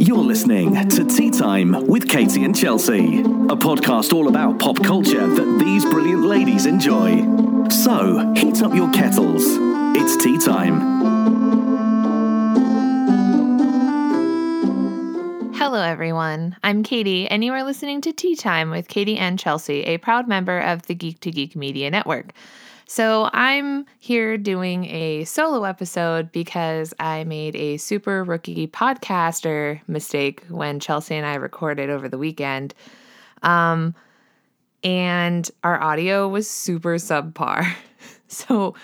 [0.00, 5.26] You're listening to Tea Time with Katie and Chelsea, a podcast all about pop culture
[5.26, 7.24] that these brilliant ladies enjoy.
[7.68, 9.42] So, heat up your kettles.
[9.96, 10.78] It's tea time.
[15.54, 16.56] Hello, everyone.
[16.62, 20.28] I'm Katie, and you are listening to Tea Time with Katie and Chelsea, a proud
[20.28, 22.32] member of the Geek to Geek Media Network.
[22.90, 30.42] So, I'm here doing a solo episode because I made a super rookie podcaster mistake
[30.48, 32.72] when Chelsea and I recorded over the weekend.
[33.42, 33.94] Um,
[34.82, 37.70] and our audio was super subpar.
[38.30, 38.74] So,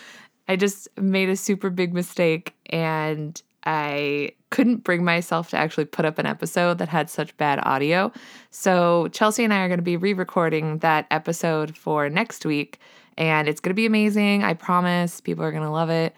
[0.49, 6.05] I just made a super big mistake and I couldn't bring myself to actually put
[6.05, 8.13] up an episode that had such bad audio.
[8.51, 12.79] So, Chelsea and I are going to be re recording that episode for next week
[13.19, 14.45] and it's going to be amazing.
[14.45, 15.21] I promise.
[15.21, 16.15] People are going to love it.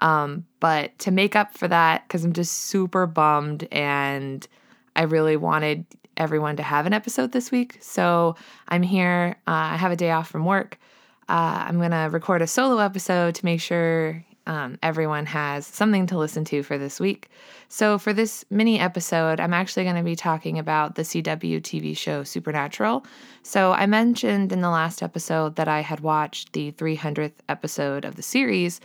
[0.00, 4.46] Um, but to make up for that, because I'm just super bummed and
[4.94, 5.86] I really wanted
[6.18, 7.78] everyone to have an episode this week.
[7.80, 8.36] So
[8.68, 9.36] I'm here.
[9.46, 10.78] Uh, I have a day off from work.
[11.26, 16.06] Uh, I'm going to record a solo episode to make sure um, everyone has something
[16.06, 17.28] to listen to for this week.
[17.68, 21.96] So, for this mini episode, I'm actually going to be talking about the CW TV
[21.96, 23.04] show Supernatural.
[23.42, 28.16] So, I mentioned in the last episode that I had watched the 300th episode of
[28.16, 28.80] the series,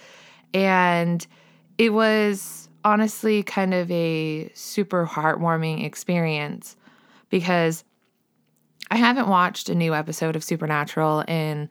[0.53, 1.25] and
[1.78, 6.75] it was honestly kind of a super heartwarming experience
[7.30, 7.86] because
[8.91, 11.69] I haven't watched a new episode of Supernatural in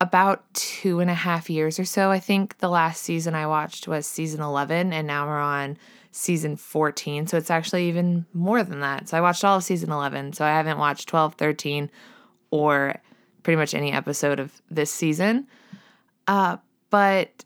[0.00, 2.10] about two and a half years or so.
[2.10, 5.78] I think the last season I watched was season 11, and now we're on
[6.10, 7.26] season 14.
[7.26, 9.08] So it's actually even more than that.
[9.08, 10.32] So I watched all of season 11.
[10.32, 11.90] So I haven't watched 12, 13,
[12.50, 13.00] or
[13.42, 15.46] pretty much any episode of this season.
[16.26, 16.56] Uh,
[16.90, 17.44] but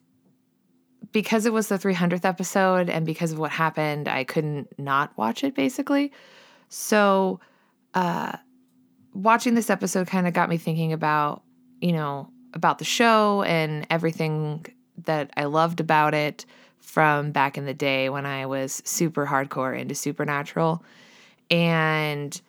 [1.12, 5.42] because it was the 300th episode and because of what happened, I couldn't not watch
[5.42, 6.12] it basically.
[6.68, 7.40] So,
[7.94, 8.36] uh,
[9.12, 11.42] watching this episode kind of got me thinking about,
[11.80, 14.66] you know, about the show and everything
[15.04, 16.44] that I loved about it
[16.80, 20.82] from back in the day when I was super hardcore into Supernatural.
[21.50, 22.40] And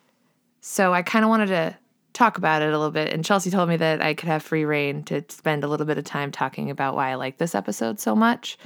[0.60, 1.76] so I kind of wanted to
[2.12, 3.12] talk about it a little bit.
[3.12, 5.98] And Chelsea told me that I could have free reign to spend a little bit
[5.98, 8.58] of time talking about why I like this episode so much.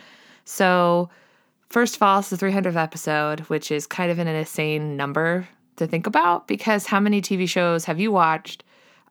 [0.44, 1.10] So,
[1.68, 5.86] first of all, it's the 300th episode, which is kind of an insane number to
[5.86, 8.64] think about because how many TV shows have you watched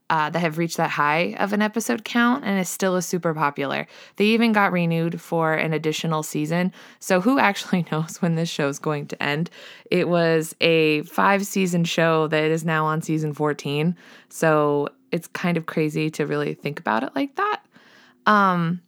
[0.10, 3.34] uh, that have reached that high of an episode count and is still is super
[3.34, 3.88] popular.
[4.18, 6.72] They even got renewed for an additional season.
[7.00, 9.50] So, who actually knows when this show is going to end?
[9.90, 13.96] It was a five season show that is now on season 14.
[14.30, 17.62] So, it's kind of crazy to really think about it like that.
[18.26, 18.82] Um,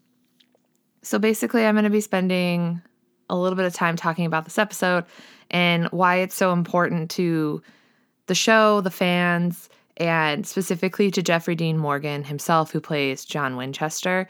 [1.01, 2.81] so, basically, I'm going to be spending
[3.29, 5.06] a little bit of time talking about this episode
[5.50, 7.61] and why it's so important to
[8.27, 14.29] the show, the fans, and specifically to Jeffrey Dean Morgan himself, who plays John Winchester,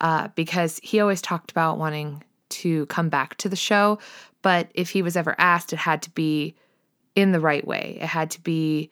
[0.00, 3.98] uh, because he always talked about wanting to come back to the show.
[4.42, 6.54] But if he was ever asked, it had to be
[7.14, 7.98] in the right way.
[8.00, 8.90] It had to be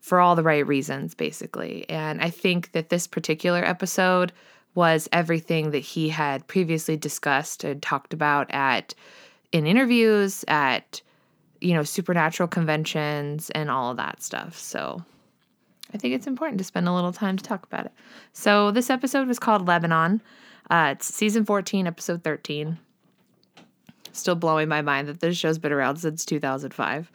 [0.00, 1.88] for all the right reasons, basically.
[1.88, 4.32] And I think that this particular episode
[4.74, 8.94] was everything that he had previously discussed and talked about at
[9.52, 11.00] in interviews, at
[11.60, 14.58] you know, supernatural conventions and all of that stuff.
[14.58, 15.02] So
[15.94, 17.92] I think it's important to spend a little time to talk about it.
[18.32, 20.20] So, this episode was called Lebanon.
[20.68, 22.78] Uh, it's season 14, episode 13.
[24.12, 27.12] Still blowing my mind that this show's been around since 2005.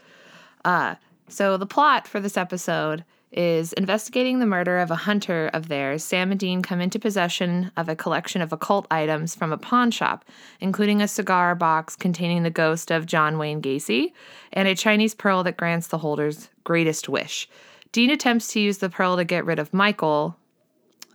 [0.64, 0.96] Uh,
[1.28, 6.04] so, the plot for this episode is investigating the murder of a hunter of theirs,
[6.04, 9.92] Sam and Dean come into possession of a collection of occult items from a pawn
[9.92, 10.26] shop,
[10.60, 14.14] including a cigar box containing the ghost of John Wayne Gacy
[14.52, 17.48] and a Chinese pearl that grants the holder's greatest wish.
[17.92, 20.38] Dean attempts to use the pearl to get rid of Michael,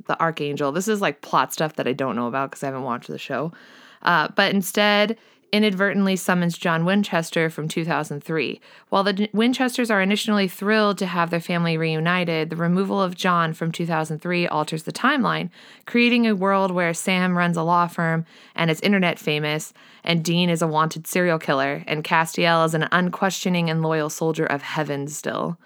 [0.06, 0.72] the archangel.
[0.72, 3.18] This is like plot stuff that I don't know about because I haven't watched the
[3.18, 3.52] show.
[4.02, 5.16] Uh, but instead,
[5.54, 8.60] inadvertently summons John Winchester from 2003.
[8.88, 13.54] While the Winchesters are initially thrilled to have their family reunited, the removal of John
[13.54, 15.50] from 2003 alters the timeline,
[15.86, 19.72] creating a world where Sam runs a law firm and is internet famous,
[20.02, 24.44] and Dean is a wanted serial killer, and Castiel is an unquestioning and loyal soldier
[24.44, 25.56] of heaven still.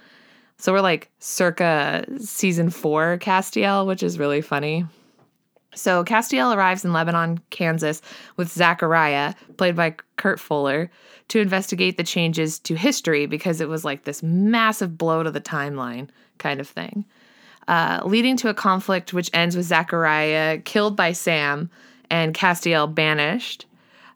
[0.58, 4.84] So we're like circa season four Castiel, which is really funny.
[5.74, 8.02] So Castiel arrives in Lebanon, Kansas
[8.36, 10.90] with Zachariah, played by Kurt Fuller,
[11.28, 15.40] to investigate the changes to history because it was like this massive blow to the
[15.40, 16.08] timeline
[16.38, 17.04] kind of thing.
[17.68, 21.70] Uh, leading to a conflict which ends with Zachariah killed by Sam
[22.10, 23.66] and Castiel banished.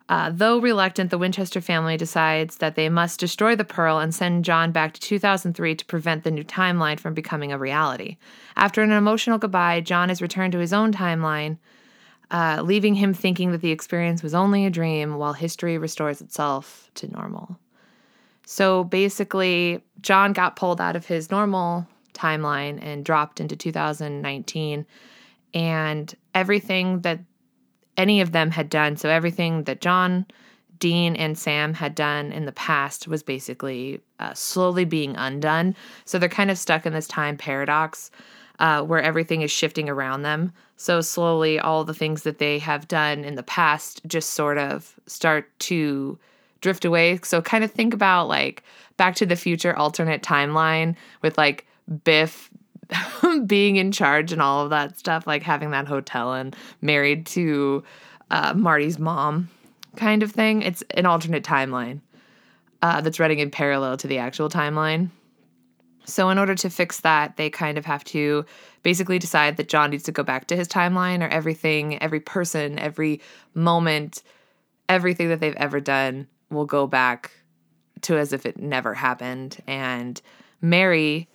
[0.09, 4.45] Uh, though reluctant, the Winchester family decides that they must destroy the pearl and send
[4.45, 8.17] John back to 2003 to prevent the new timeline from becoming a reality.
[8.57, 11.59] After an emotional goodbye, John is returned to his own timeline,
[12.31, 16.91] uh, leaving him thinking that the experience was only a dream while history restores itself
[16.97, 17.59] to normal.
[18.45, 24.87] So basically, John got pulled out of his normal timeline and dropped into 2019.
[25.55, 27.21] And everything that
[27.97, 30.27] any of them had done, so everything that John,
[30.79, 35.77] Dean, and Sam had done in the past was basically uh, slowly being undone.
[36.05, 38.11] So they're kind of stuck in this time paradox
[38.59, 40.53] uh, where everything is shifting around them.
[40.77, 44.95] So slowly, all the things that they have done in the past just sort of
[45.07, 46.19] start to
[46.61, 47.19] drift away.
[47.23, 48.63] So kind of think about like
[48.97, 51.67] Back to the Future alternate timeline with like
[52.05, 52.51] Biff
[53.47, 57.83] being in charge and all of that stuff, like having that hotel and married to
[58.31, 59.49] uh, Marty's mom
[59.97, 60.63] kind of thing.
[60.63, 62.01] It's an alternate timeline
[62.81, 65.11] uh, that's running in parallel to the actual timeline.
[66.05, 68.45] So, in order to fix that, they kind of have to
[68.83, 72.79] basically decide that John needs to go back to his timeline or everything, every person,
[72.79, 73.21] every
[73.55, 74.23] moment,
[74.89, 77.31] everything that they've ever done will go back
[78.03, 79.59] to as if it never happened.
[79.69, 80.21] And
[80.61, 81.29] Mary,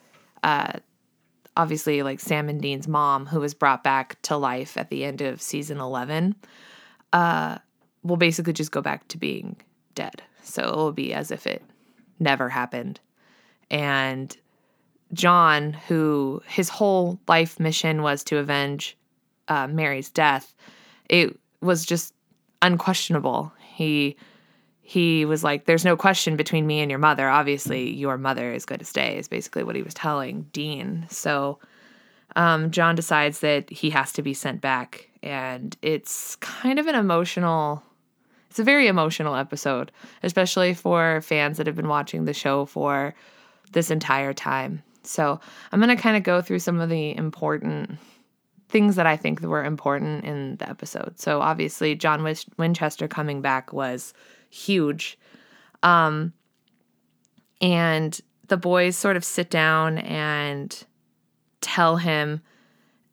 [0.43, 0.73] uh,
[1.57, 5.21] obviously, like Sam and Dean's mom, who was brought back to life at the end
[5.21, 6.35] of season 11,
[7.11, 7.57] uh,
[8.03, 9.57] will basically just go back to being
[9.95, 10.21] dead.
[10.43, 11.63] So it will be as if it
[12.19, 12.99] never happened.
[13.69, 14.35] And
[15.13, 18.95] John, who his whole life mission was to avenge
[19.47, 20.53] uh, Mary's death,
[21.09, 22.13] it was just
[22.61, 23.51] unquestionable.
[23.73, 24.15] He
[24.89, 27.27] he was like, There's no question between me and your mother.
[27.27, 31.05] Obviously, your mother is going to stay, is basically what he was telling Dean.
[31.09, 31.59] So
[32.37, 35.09] um, John decides that he has to be sent back.
[35.21, 37.83] And it's kind of an emotional,
[38.49, 39.91] it's a very emotional episode,
[40.23, 43.13] especially for fans that have been watching the show for
[43.73, 44.83] this entire time.
[45.03, 45.37] So
[45.73, 47.97] I'm going to kind of go through some of the important
[48.69, 51.19] things that I think were important in the episode.
[51.19, 52.23] So obviously, John
[52.57, 54.13] Winchester coming back was
[54.49, 55.17] huge.
[55.83, 56.33] Um,
[57.61, 60.83] and the boys sort of sit down and
[61.61, 62.41] tell him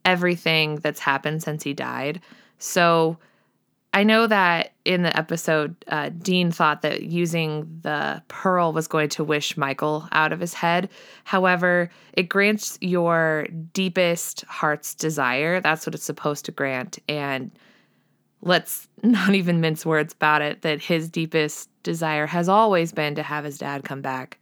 [0.04, 2.20] everything that's happened since he died.
[2.58, 3.18] So
[3.94, 9.08] I know that in the episode, uh, Dean thought that using the pearl was going
[9.10, 10.88] to wish Michael out of his head.
[11.22, 15.60] However, it grants your deepest heart's desire.
[15.60, 16.98] That's what it's supposed to grant.
[17.08, 17.52] And
[18.44, 23.22] let's not even mince words about it, that his deepest desire has always been to
[23.22, 24.38] have his dad come back.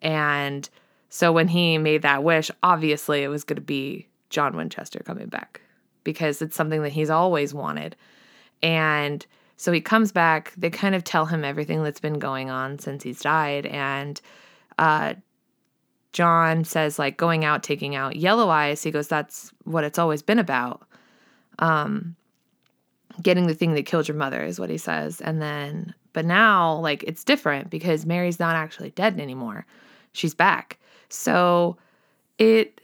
[0.00, 0.68] And
[1.08, 5.26] so when he made that wish, obviously it was going to be John Winchester coming
[5.26, 5.60] back
[6.04, 7.96] because it's something that he's always wanted.
[8.62, 10.52] And so he comes back.
[10.56, 13.66] They kind of tell him everything that's been going on since he's died.
[13.66, 14.20] And
[14.78, 15.14] uh,
[16.12, 18.82] John says, like, going out, taking out Yellow Eyes.
[18.82, 20.86] He goes, That's what it's always been about.
[21.58, 22.14] Um,
[23.22, 25.20] getting the thing that killed your mother is what he says.
[25.20, 29.66] And then, but now, like, it's different because Mary's not actually dead anymore.
[30.12, 30.78] She's back.
[31.08, 31.76] So
[32.38, 32.80] it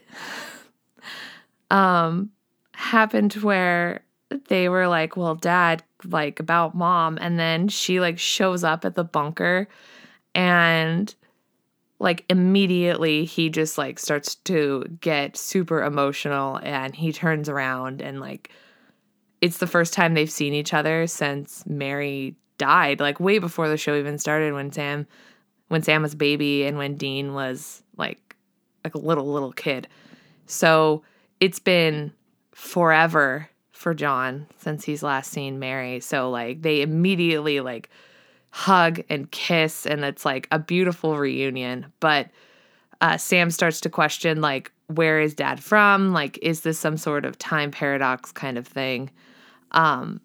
[1.71, 2.31] um
[2.73, 4.03] happened where
[4.49, 7.19] they were like, well, dad, like, about mom.
[7.21, 9.69] And then she, like, shows up at the bunker
[10.35, 11.15] and
[11.99, 18.21] like immediately he just like starts to get super emotional and he turns around and
[18.21, 18.51] like
[19.45, 23.77] it's the first time they've seen each other since Mary died, like way before the
[23.77, 25.07] show even started when Sam
[25.69, 28.37] when Sam was a baby and when Dean was like
[28.85, 29.87] like a little little kid.
[30.47, 31.03] So
[31.41, 32.11] it's been
[32.53, 36.01] forever for John since he's last seen Mary.
[36.01, 37.91] So like they immediately like
[38.49, 41.93] hug and kiss and it's like a beautiful reunion.
[42.01, 42.31] But
[43.03, 46.15] uh, Sam starts to question like where is dad from?
[46.15, 49.11] Like is this some sort of time paradox kind of thing?
[49.75, 50.21] Um,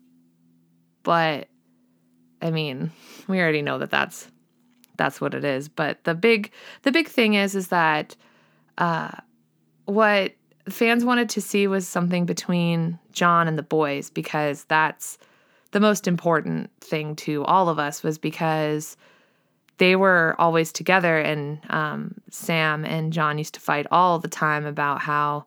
[1.03, 1.47] but
[2.41, 2.91] I mean,
[3.27, 4.31] we already know that that's
[4.95, 5.67] that's what it is.
[5.67, 6.51] But the big
[6.83, 8.15] the big thing is is that
[8.77, 9.11] uh,
[9.85, 10.33] what
[10.69, 15.17] fans wanted to see was something between John and the boys because that's
[15.71, 18.97] the most important thing to all of us was because
[19.77, 24.65] they were always together and um, Sam and John used to fight all the time
[24.65, 25.45] about how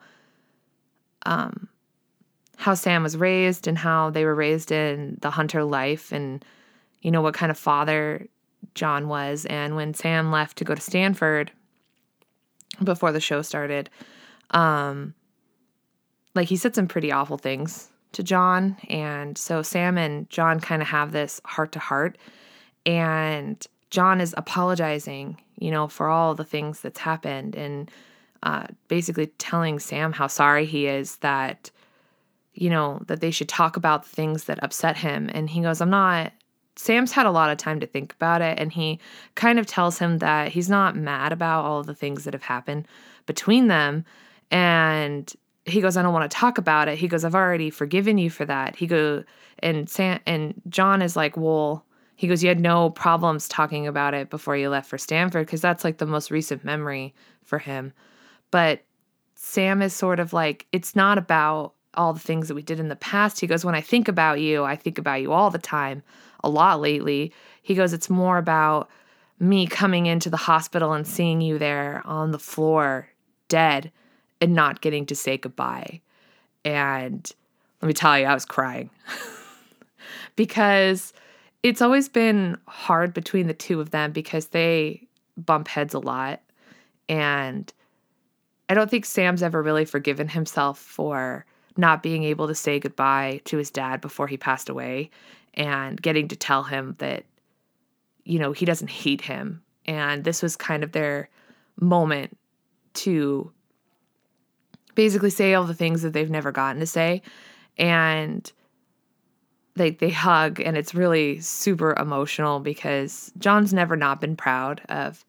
[1.26, 1.68] um,
[2.62, 6.44] how Sam was raised and how they were raised in the hunter life and
[7.00, 8.26] you know what kind of father
[8.74, 11.50] John was and when Sam left to go to Stanford
[12.82, 13.90] before the show started
[14.52, 15.14] um
[16.34, 18.76] like he said some pretty awful things to John.
[18.88, 22.18] And so Sam and John kind of have this heart to heart.
[22.86, 27.90] And John is apologizing, you know, for all the things that's happened and
[28.42, 31.70] uh, basically telling Sam how sorry he is that,
[32.54, 35.30] you know, that they should talk about the things that upset him.
[35.32, 36.32] And he goes, I'm not.
[36.76, 38.98] Sam's had a lot of time to think about it, and he
[39.34, 42.42] kind of tells him that he's not mad about all of the things that have
[42.42, 42.86] happened
[43.26, 44.04] between them.
[44.50, 45.30] And
[45.66, 46.98] he goes, I don't want to talk about it.
[46.98, 48.74] He goes, I've already forgiven you for that.
[48.76, 49.24] He goes,
[49.58, 51.84] and Sam and John is like, well,
[52.16, 55.60] he goes, you had no problems talking about it before you left for Stanford because
[55.60, 57.92] that's like the most recent memory for him.
[58.50, 58.82] But
[59.34, 62.88] Sam is sort of like, it's not about all the things that we did in
[62.88, 63.40] the past.
[63.40, 66.02] He goes, when I think about you, I think about you all the time,
[66.42, 67.32] a lot lately.
[67.62, 68.88] He goes, it's more about
[69.38, 73.08] me coming into the hospital and seeing you there on the floor,
[73.48, 73.90] dead
[74.42, 76.00] and not getting to say goodbye.
[76.64, 77.30] And
[77.80, 78.90] let me tell you, I was crying
[80.36, 81.12] because
[81.62, 85.06] it's always been hard between the two of them because they
[85.36, 86.40] bump heads a lot.
[87.08, 87.72] And
[88.68, 93.40] I don't think Sam's ever really forgiven himself for not being able to say goodbye
[93.44, 95.10] to his dad before he passed away
[95.54, 97.24] and getting to tell him that,
[98.24, 99.62] you know, he doesn't hate him.
[99.86, 101.28] And this was kind of their
[101.80, 102.36] moment
[102.94, 103.50] to
[104.94, 107.22] basically say all the things that they've never gotten to say
[107.78, 108.52] and
[109.74, 115.24] they they hug and it's really super emotional because John's never not been proud of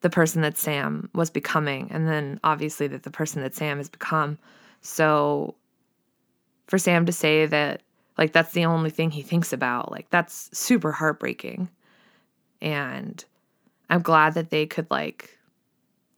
[0.00, 3.88] the person that Sam was becoming and then obviously that the person that Sam has
[3.88, 4.38] become.
[4.80, 5.54] So
[6.72, 7.82] for Sam to say that
[8.16, 11.68] like that's the only thing he thinks about, like that's super heartbreaking.
[12.62, 13.22] And
[13.90, 15.38] I'm glad that they could like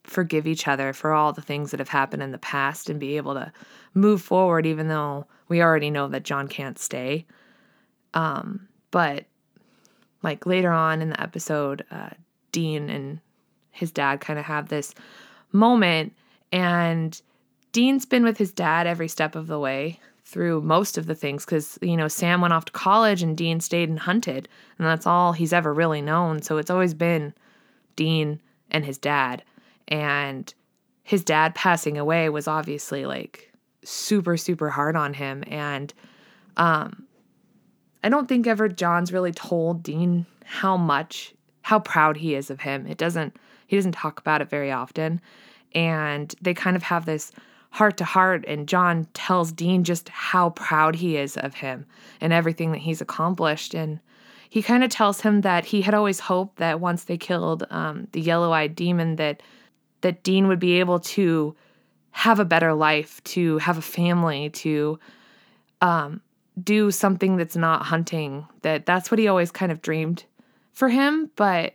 [0.05, 3.17] forgive each other for all the things that have happened in the past and be
[3.17, 3.51] able to
[3.93, 7.25] move forward, even though we already know that John can't stay.
[8.13, 9.25] Um, but
[10.23, 12.11] like later on in the episode, uh,
[12.53, 13.19] Dean and
[13.71, 14.95] his dad kind of have this
[15.51, 16.13] moment,
[16.53, 17.21] and
[17.73, 21.45] Dean's been with his dad every step of the way through most of the things
[21.45, 25.07] because you know Sam went off to college and Dean stayed and hunted, and that's
[25.07, 26.41] all he's ever really known.
[26.41, 27.33] So it's always been
[27.95, 28.41] Dean
[28.71, 29.43] and his dad
[29.87, 30.53] and
[31.03, 33.51] his dad passing away was obviously like
[33.83, 35.93] super super hard on him and
[36.57, 37.05] um
[38.03, 42.61] I don't think ever John's really told Dean how much how proud he is of
[42.61, 42.85] him.
[42.87, 43.35] It doesn't
[43.67, 45.21] he doesn't talk about it very often
[45.73, 47.31] and they kind of have this
[47.75, 51.85] heart to heart and John tells Dean just how proud he is of him
[52.21, 53.99] and everything that he's accomplished and
[54.49, 58.07] he kind of tells him that he had always hoped that once they killed um,
[58.13, 59.43] the yellow-eyed demon that
[59.99, 61.53] that Dean would be able to
[62.11, 64.97] have a better life, to have a family, to
[65.81, 66.21] um,
[66.63, 68.47] do something that's not hunting.
[68.61, 70.23] That that's what he always kind of dreamed
[70.71, 71.29] for him.
[71.35, 71.73] But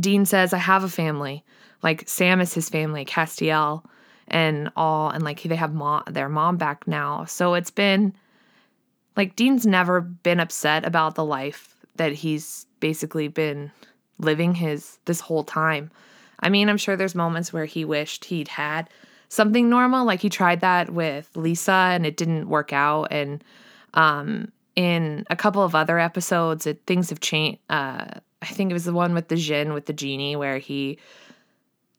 [0.00, 1.44] Dean says, "I have a family.
[1.80, 3.84] Like Sam is his family, Castiel,
[4.28, 7.24] and all, and like they have mom, their mom back now.
[7.24, 8.14] So it's been
[9.16, 13.72] like Dean's never been upset about the life that he's basically been
[14.18, 15.90] living his this whole time.
[16.40, 18.88] I mean, I'm sure there's moments where he wished he'd had
[19.28, 20.04] something normal.
[20.04, 23.08] Like he tried that with Lisa and it didn't work out.
[23.10, 23.42] And
[23.94, 27.58] um, in a couple of other episodes, it, things have changed.
[27.68, 28.06] Uh,
[28.40, 30.98] I think it was the one with the Jinn with the genie where he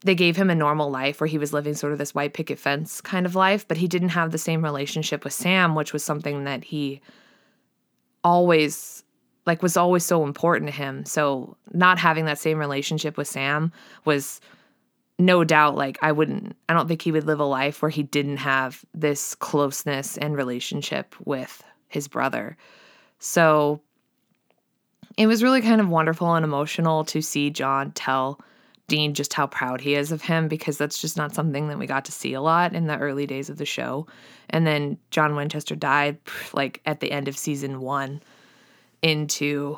[0.01, 2.57] they gave him a normal life where he was living sort of this white picket
[2.57, 6.03] fence kind of life, but he didn't have the same relationship with Sam, which was
[6.03, 7.01] something that he
[8.23, 9.03] always
[9.45, 11.05] like was always so important to him.
[11.05, 13.71] So not having that same relationship with Sam
[14.05, 14.39] was
[15.17, 18.03] no doubt like I wouldn't I don't think he would live a life where he
[18.03, 22.55] didn't have this closeness and relationship with his brother.
[23.19, 23.81] So
[25.17, 28.39] it was really kind of wonderful and emotional to see John tell
[28.89, 31.87] Dean just how proud he is of him because that's just not something that we
[31.87, 34.05] got to see a lot in the early days of the show.
[34.49, 36.17] And then John Winchester died
[36.53, 38.21] like at the end of season 1
[39.01, 39.77] into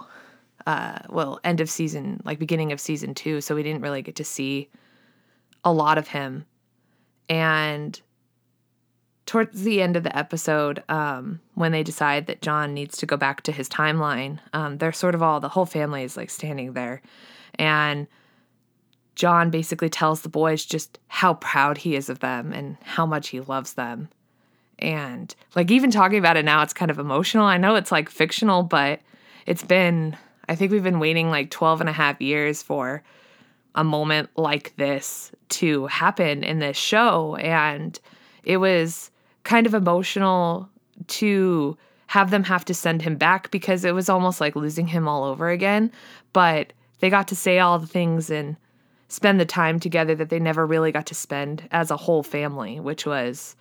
[0.65, 4.15] uh well end of season like beginning of season 2 so we didn't really get
[4.15, 4.69] to see
[5.63, 6.45] a lot of him.
[7.29, 7.99] And
[9.27, 13.17] towards the end of the episode um when they decide that John needs to go
[13.17, 16.73] back to his timeline um they're sort of all the whole family is like standing
[16.73, 17.01] there.
[17.55, 18.07] And
[19.21, 23.27] John basically tells the boys just how proud he is of them and how much
[23.27, 24.09] he loves them.
[24.79, 27.45] And like even talking about it now, it's kind of emotional.
[27.45, 28.99] I know it's like fictional, but
[29.45, 30.17] it's been,
[30.49, 33.03] I think we've been waiting like 12 and a half years for
[33.75, 37.35] a moment like this to happen in this show.
[37.35, 37.99] And
[38.43, 39.11] it was
[39.43, 40.67] kind of emotional
[41.09, 45.07] to have them have to send him back because it was almost like losing him
[45.07, 45.91] all over again.
[46.33, 48.57] But they got to say all the things and
[49.11, 52.79] spend the time together that they never really got to spend as a whole family,
[52.79, 53.57] which was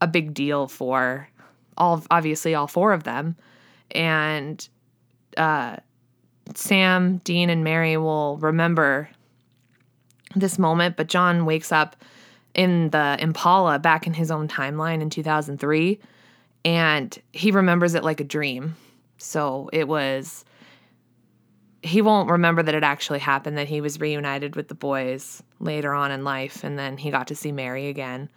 [0.00, 1.28] a big deal for
[1.76, 3.36] all obviously all four of them.
[3.92, 4.68] And
[5.36, 5.76] uh,
[6.56, 9.08] Sam, Dean, and Mary will remember
[10.34, 11.94] this moment, but John wakes up
[12.52, 16.00] in the Impala back in his own timeline in 2003
[16.64, 18.74] and he remembers it like a dream.
[19.16, 20.44] So it was
[21.82, 25.92] he won't remember that it actually happened that he was reunited with the boys later
[25.92, 28.28] on in life and then he got to see Mary again.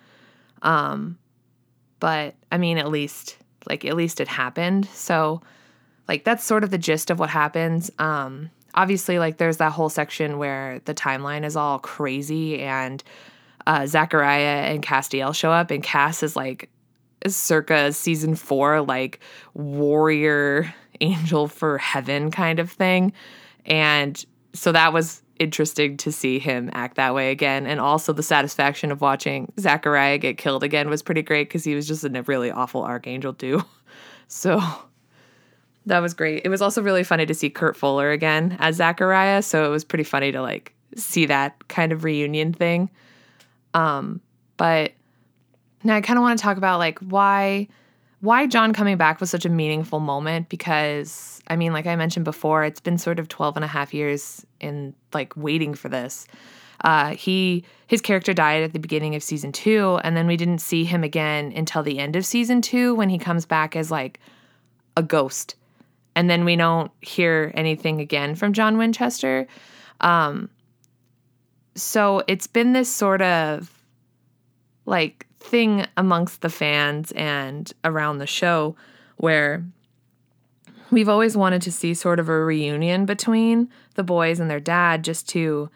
[0.62, 1.18] Um
[2.00, 3.38] but I mean at least
[3.68, 4.88] like at least it happened.
[4.88, 5.42] So
[6.08, 7.92] like that's sort of the gist of what happens.
[8.00, 13.04] Um obviously like there's that whole section where the timeline is all crazy and
[13.68, 16.70] uh, Zachariah and Castiel show up, and Cass is like
[17.28, 19.20] circa season four, like
[19.54, 23.14] warrior angel for heaven kind of thing.
[23.66, 24.24] And
[24.54, 27.68] so that was interesting to see him act that way again.
[27.68, 31.76] And also the satisfaction of watching Zachariah get killed again was pretty great because he
[31.76, 33.64] was just a really awful archangel, too.
[34.28, 34.60] So
[35.86, 36.42] that was great.
[36.46, 39.44] It was also really funny to see Kurt Fuller again as Zachariah.
[39.44, 42.90] So it was pretty funny to like see that kind of reunion thing.
[43.74, 44.22] Um,
[44.58, 44.94] but
[45.84, 47.68] now I kind of want to talk about like why
[48.26, 52.26] why John coming back was such a meaningful moment because I mean, like I mentioned
[52.26, 56.28] before, it's been sort of 12 and a half years in like waiting for this.
[56.82, 60.60] Uh, he his character died at the beginning of season two, and then we didn't
[60.60, 64.20] see him again until the end of season two when he comes back as like
[64.98, 65.56] a ghost,
[66.16, 69.48] and then we don't hear anything again from John Winchester.
[70.02, 70.50] Um,
[71.76, 73.72] so it's been this sort of
[74.86, 78.76] like thing amongst the fans and around the show
[79.18, 79.64] where
[80.92, 85.04] we've always wanted to see sort of a reunion between the boys and their dad
[85.04, 85.70] just to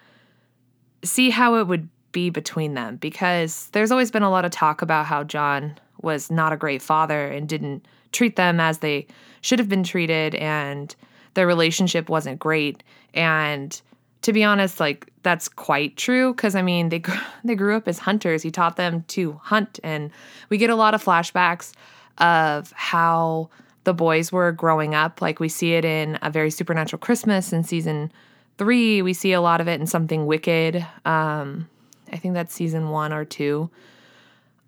[1.03, 4.81] see how it would be between them because there's always been a lot of talk
[4.81, 9.05] about how John was not a great father and didn't treat them as they
[9.41, 10.95] should have been treated and
[11.35, 12.83] their relationship wasn't great.
[13.13, 13.79] And
[14.21, 17.01] to be honest, like that's quite true because I mean they
[17.43, 18.43] they grew up as hunters.
[18.43, 20.11] He taught them to hunt, and
[20.49, 21.73] we get a lot of flashbacks
[22.17, 23.49] of how
[23.85, 25.21] the boys were growing up.
[25.21, 28.11] Like we see it in a very supernatural Christmas in season
[28.57, 29.01] three.
[29.01, 30.85] We see a lot of it in something wicked.
[31.05, 31.69] Um,
[32.11, 33.69] I think that's season one or two.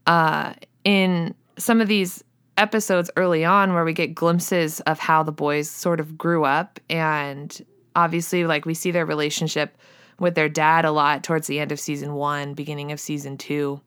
[0.08, 2.24] Uh, in some of these
[2.58, 6.80] episodes early on, where we get glimpses of how the boys sort of grew up
[6.90, 7.62] and
[7.96, 9.78] obviously like we see their relationship
[10.20, 13.82] with their dad a lot towards the end of season 1, beginning of season 2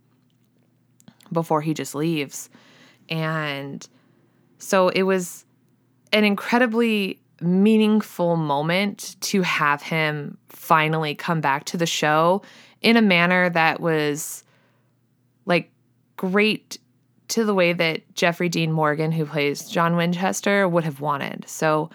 [1.32, 2.50] before he just leaves.
[3.08, 3.86] And
[4.58, 5.44] so it was
[6.12, 12.42] an incredibly meaningful moment to have him finally come back to the show
[12.80, 14.44] in a manner that was
[15.46, 15.70] like
[16.16, 16.78] great
[17.28, 21.44] to the way that Jeffrey Dean Morgan, who plays John Winchester, would have wanted.
[21.48, 21.90] So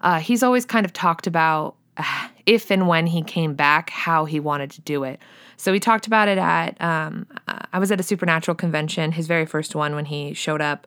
[0.00, 4.24] uh, he's always kind of talked about uh, if and when he came back, how
[4.24, 5.20] he wanted to do it.
[5.56, 7.26] So we talked about it at, um,
[7.72, 10.86] I was at a supernatural convention, his very first one when he showed up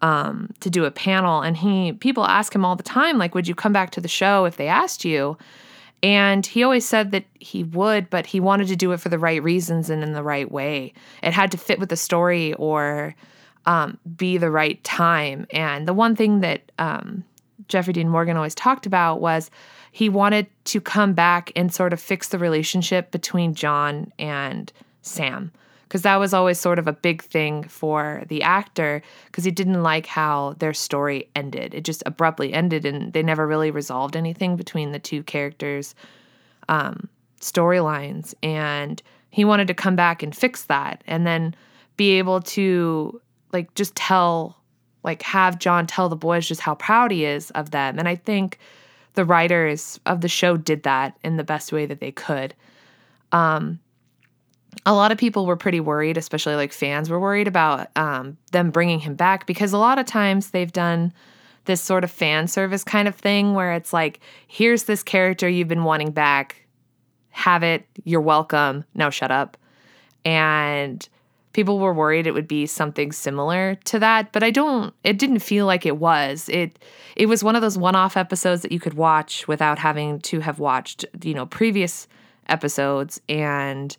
[0.00, 1.42] um, to do a panel.
[1.42, 4.08] And he, people ask him all the time, like, would you come back to the
[4.08, 5.36] show if they asked you?
[6.02, 9.18] And he always said that he would, but he wanted to do it for the
[9.18, 10.92] right reasons and in the right way.
[11.22, 13.16] It had to fit with the story or
[13.66, 15.46] um, be the right time.
[15.50, 17.24] And the one thing that um,
[17.68, 19.50] Jeffrey Dean Morgan always talked about was
[19.92, 25.52] he wanted to come back and sort of fix the relationship between John and Sam
[25.88, 29.82] because that was always sort of a big thing for the actor because he didn't
[29.82, 31.72] like how their story ended.
[31.72, 35.94] It just abruptly ended and they never really resolved anything between the two characters'
[36.68, 37.08] um,
[37.40, 38.34] storylines.
[38.42, 41.54] And he wanted to come back and fix that and then
[41.96, 43.18] be able to
[43.54, 44.57] like just tell
[45.04, 47.98] like have John tell the boys just how proud he is of them.
[47.98, 48.58] And I think
[49.14, 52.54] the writers of the show did that in the best way that they could.
[53.32, 53.80] Um,
[54.86, 58.70] a lot of people were pretty worried, especially like fans were worried about um, them
[58.70, 61.12] bringing him back because a lot of times they've done
[61.64, 65.68] this sort of fan service kind of thing where it's like, here's this character you've
[65.68, 66.66] been wanting back,
[67.30, 69.56] have it, you're welcome, now shut up.
[70.24, 71.06] And
[71.52, 75.40] people were worried it would be something similar to that but i don't it didn't
[75.40, 76.78] feel like it was it
[77.16, 80.58] it was one of those one-off episodes that you could watch without having to have
[80.58, 82.06] watched you know previous
[82.48, 83.96] episodes and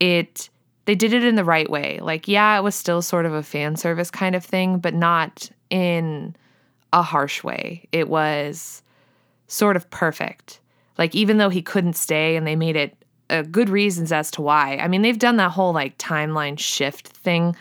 [0.00, 0.48] it
[0.88, 1.98] they did it in the right way.
[2.00, 5.50] Like, yeah, it was still sort of a fan service kind of thing, but not
[5.68, 6.34] in
[6.94, 7.86] a harsh way.
[7.92, 8.82] It was
[9.48, 10.60] sort of perfect.
[10.96, 12.96] Like, even though he couldn't stay and they made it
[13.30, 14.76] uh, good reasons as to why.
[14.76, 17.56] I mean, they've done that whole like timeline shift thing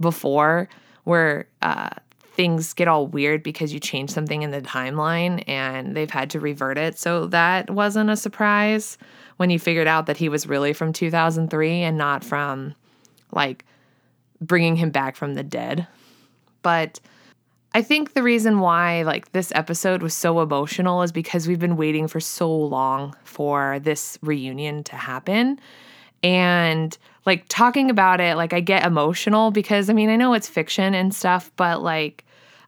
[0.00, 0.68] before
[1.04, 1.90] where uh,
[2.34, 6.40] things get all weird because you change something in the timeline and they've had to
[6.40, 6.98] revert it.
[6.98, 8.98] So that wasn't a surprise
[9.36, 12.74] when you figured out that he was really from 2003 and not from
[13.32, 13.64] like
[14.40, 15.86] bringing him back from the dead.
[16.62, 17.00] But
[17.74, 21.76] I think the reason why like this episode was so emotional is because we've been
[21.76, 25.58] waiting for so long for this reunion to happen.
[26.22, 30.48] And like talking about it, like I get emotional because I mean, I know it's
[30.48, 32.24] fiction and stuff, but like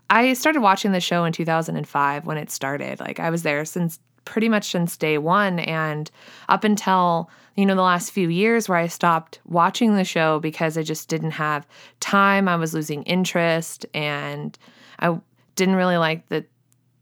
[0.08, 3.00] I started watching the show in 2005 when it started.
[3.00, 6.10] Like I was there since pretty much since day 1 and
[6.48, 10.78] up until you know the last few years where I stopped watching the show because
[10.78, 11.66] I just didn't have
[12.00, 14.58] time, I was losing interest and
[15.04, 15.20] I
[15.56, 16.44] didn't really like the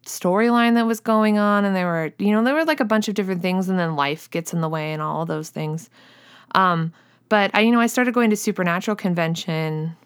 [0.05, 3.09] storyline that was going on and there were you know there were like a bunch
[3.09, 5.89] of different things and then life gets in the way and all those things.
[6.55, 6.93] Um
[7.29, 9.97] but I you know I started going to supernatural convention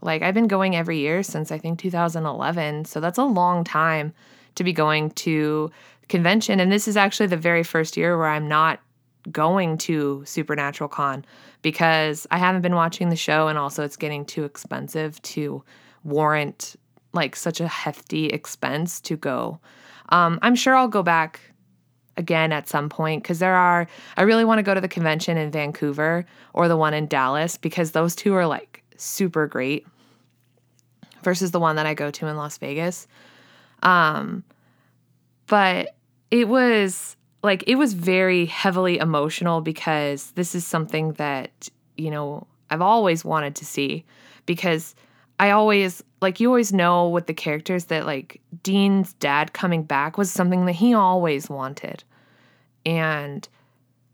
[0.00, 4.14] like I've been going every year since I think 2011 so that's a long time
[4.54, 5.70] to be going to
[6.08, 8.80] convention and this is actually the very first year where I'm not
[9.30, 11.24] going to Supernatural Con
[11.60, 15.62] because I haven't been watching the show and also it's getting too expensive to
[16.02, 16.76] warrant
[17.12, 19.60] like such a hefty expense to go.
[20.08, 21.40] Um, I'm sure I'll go back
[22.16, 25.38] again at some point because there are, I really want to go to the convention
[25.38, 29.86] in Vancouver or the one in Dallas because those two are like super great
[31.22, 33.06] versus the one that I go to in Las Vegas.
[33.82, 34.44] Um,
[35.46, 35.94] but
[36.30, 42.46] it was like, it was very heavily emotional because this is something that, you know,
[42.70, 44.04] I've always wanted to see
[44.46, 44.94] because
[45.38, 50.16] I always like you always know with the characters that like Dean's dad coming back
[50.16, 52.04] was something that he always wanted.
[52.86, 53.46] And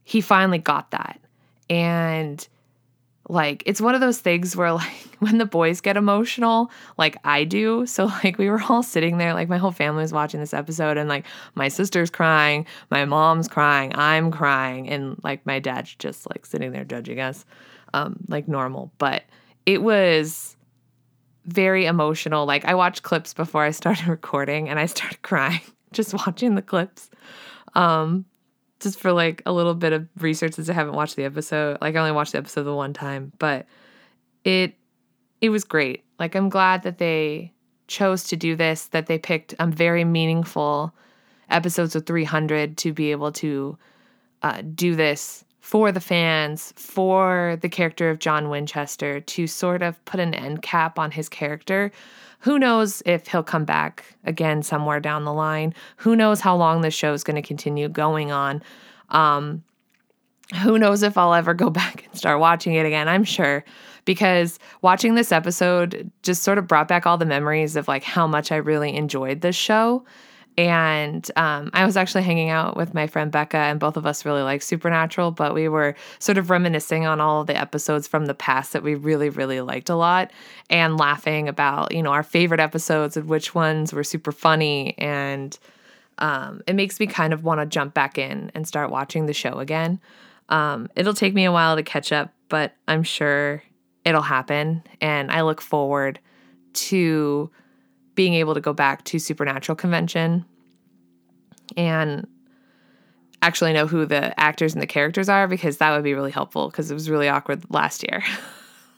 [0.04, 1.20] he finally got that.
[1.70, 2.46] And
[3.28, 7.44] like it's one of those things where like when the boys get emotional, like I
[7.44, 7.86] do.
[7.86, 10.96] So like we were all sitting there, like my whole family was watching this episode
[10.96, 16.28] and like my sister's crying, my mom's crying, I'm crying, and like my dad's just
[16.30, 17.44] like sitting there judging us.
[17.94, 18.92] Um, like normal.
[18.98, 19.24] But
[19.64, 20.57] it was
[21.48, 22.46] very emotional.
[22.46, 25.60] Like I watched clips before I started recording and I started crying
[25.92, 27.10] just watching the clips.
[27.74, 28.24] Um
[28.80, 31.78] just for like a little bit of research since I haven't watched the episode.
[31.80, 33.66] Like I only watched the episode the one time, but
[34.44, 34.74] it
[35.40, 36.04] it was great.
[36.18, 37.52] Like I'm glad that they
[37.88, 40.94] chose to do this, that they picked um very meaningful
[41.50, 43.78] episodes of 300 to be able to
[44.42, 50.02] uh, do this for the fans, for the character of John Winchester to sort of
[50.06, 51.92] put an end cap on his character.
[52.38, 55.74] Who knows if he'll come back again somewhere down the line?
[55.98, 58.62] Who knows how long this show is going to continue going on?
[59.10, 59.62] Um,
[60.62, 63.06] who knows if I'll ever go back and start watching it again?
[63.06, 63.62] I'm sure
[64.06, 68.26] because watching this episode just sort of brought back all the memories of like how
[68.26, 70.06] much I really enjoyed this show
[70.58, 74.24] and um, I was actually hanging out with my friend Becca, and both of us
[74.24, 78.34] really like Supernatural, but we were sort of reminiscing on all the episodes from the
[78.34, 80.32] past that we really, really liked a lot
[80.68, 84.98] and laughing about, you know, our favorite episodes and which ones were super funny.
[84.98, 85.56] And
[86.18, 89.32] um, it makes me kind of want to jump back in and start watching the
[89.32, 90.00] show again.
[90.48, 93.62] Um, it'll take me a while to catch up, but I'm sure
[94.04, 94.82] it'll happen.
[95.00, 96.18] And I look forward
[96.72, 97.48] to
[98.18, 100.44] being able to go back to Supernatural convention
[101.76, 102.26] and
[103.42, 106.68] actually know who the actors and the characters are because that would be really helpful
[106.68, 108.24] because it was really awkward last year.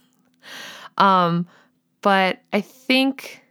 [0.96, 1.46] um,
[2.00, 3.42] but I think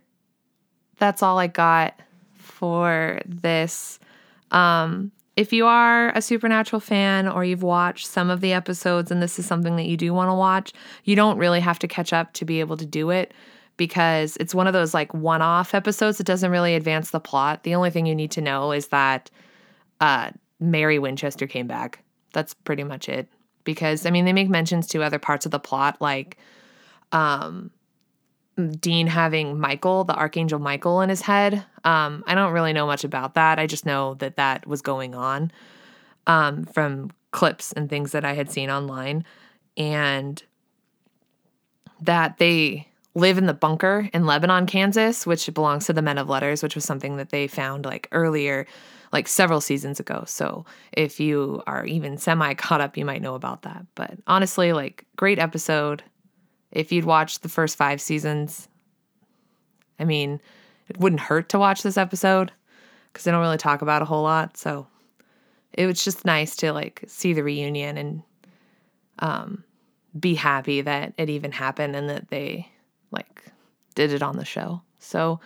[0.97, 1.99] that's all I got
[2.33, 3.99] for this.
[4.49, 9.21] Um, if you are a Supernatural fan or you've watched some of the episodes and
[9.21, 12.11] this is something that you do want to watch, you don't really have to catch
[12.11, 13.35] up to be able to do it
[13.79, 17.63] because it's one of those like one off episodes that doesn't really advance the plot.
[17.63, 19.31] The only thing you need to know is that
[20.01, 22.03] uh, Mary Winchester came back.
[22.33, 23.29] That's pretty much it.
[23.63, 26.37] Because, I mean, they make mentions to other parts of the plot, like
[27.13, 27.71] um,
[28.79, 31.63] Dean having Michael, the Archangel Michael, in his head.
[31.85, 33.59] Um, I don't really know much about that.
[33.59, 35.51] I just know that that was going on
[36.27, 39.23] um, from clips and things that I had seen online.
[39.77, 40.43] And
[42.01, 46.29] that they live in the bunker in Lebanon, Kansas, which belongs to the Men of
[46.29, 48.67] Letters, which was something that they found like earlier,
[49.11, 50.23] like several seasons ago.
[50.27, 53.85] So if you are even semi caught up, you might know about that.
[53.95, 56.03] But honestly, like great episode.
[56.71, 58.67] If you'd watched the first five seasons,
[59.99, 60.39] I mean,
[60.87, 62.51] it wouldn't hurt to watch this episode
[63.11, 64.55] because they don't really talk about a whole lot.
[64.55, 64.87] So
[65.73, 68.23] it was just nice to like see the reunion and
[69.19, 69.63] um,
[70.17, 72.69] be happy that it even happened and that they
[73.11, 73.45] like
[73.95, 74.81] did it on the show.
[74.99, 75.39] So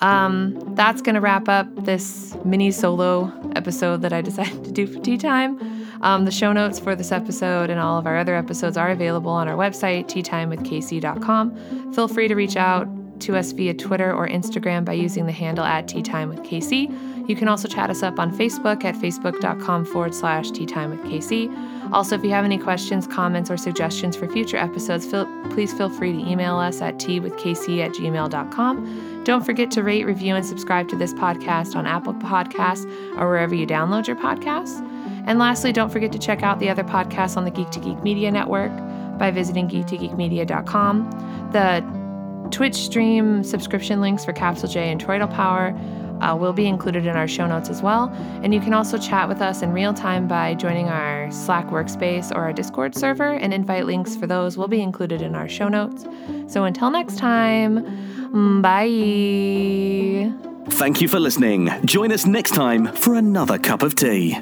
[0.00, 4.86] um, that's going to wrap up this mini solo episode that I decided to do
[4.86, 5.58] for tea time.
[6.02, 9.32] Um, the show notes for this episode and all of our other episodes are available
[9.32, 11.92] on our website, teatimewithkc.com.
[11.92, 12.88] Feel free to reach out
[13.20, 17.28] to us via Twitter or Instagram by using the handle at teatimewithkc.
[17.28, 21.67] You can also chat us up on Facebook at facebook.com forward slash teatimewithkc.
[21.92, 25.88] Also, if you have any questions, comments, or suggestions for future episodes, feel, please feel
[25.90, 29.22] free to email us at teawithkc at gmail.com.
[29.24, 32.84] Don't forget to rate, review, and subscribe to this podcast on Apple Podcasts
[33.18, 34.80] or wherever you download your podcasts.
[35.26, 38.02] And lastly, don't forget to check out the other podcasts on the Geek to Geek
[38.02, 38.72] Media Network
[39.18, 41.50] by visiting geek2geekmedia.com.
[41.52, 45.74] The Twitch stream subscription links for Capsule J and Troytle Power
[46.20, 48.08] uh, will be included in our show notes as well.
[48.42, 52.30] And you can also chat with us in real time by joining our Slack workspace
[52.32, 55.68] or our Discord server, and invite links for those will be included in our show
[55.68, 56.04] notes.
[56.52, 60.32] So until next time, bye.
[60.70, 61.70] Thank you for listening.
[61.84, 64.36] Join us next time for another cup of tea.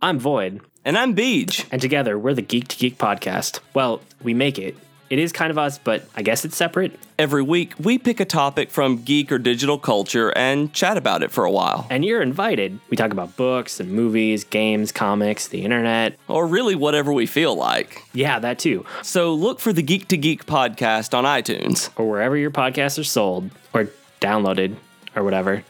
[0.00, 1.66] I'm Void, And I'm Beej.
[1.72, 3.60] and together we're the Geek to Geek podcast.
[3.74, 4.76] Well, we make it.
[5.10, 6.98] It is kind of us, but I guess it's separate.
[7.18, 11.30] Every week, we pick a topic from geek or digital culture and chat about it
[11.30, 11.86] for a while.
[11.88, 12.78] And you're invited.
[12.90, 16.18] We talk about books and movies, games, comics, the internet.
[16.28, 18.02] Or really whatever we feel like.
[18.12, 18.84] Yeah, that too.
[19.02, 21.88] So look for the Geek to Geek podcast on iTunes.
[21.96, 23.88] Or wherever your podcasts are sold or
[24.20, 24.76] downloaded
[25.16, 25.64] or whatever.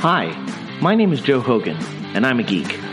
[0.00, 0.28] Hi,
[0.82, 1.78] my name is Joe Hogan,
[2.14, 2.78] and I'm a geek.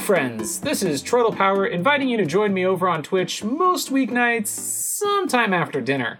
[0.00, 0.60] Friends.
[0.60, 5.52] This is Troytle Power inviting you to join me over on Twitch most weeknights, sometime
[5.52, 6.18] after dinner.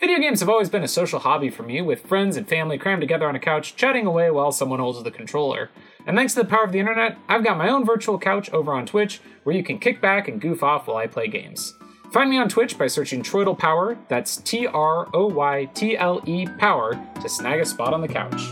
[0.00, 3.00] Video games have always been a social hobby for me, with friends and family crammed
[3.00, 5.70] together on a couch, chatting away while someone holds the controller.
[6.06, 8.72] And thanks to the power of the internet, I've got my own virtual couch over
[8.72, 11.74] on Twitch where you can kick back and goof off while I play games.
[12.12, 16.22] Find me on Twitch by searching Troytle Power, that's T R O Y T L
[16.26, 18.42] E Power, to snag a spot on the couch.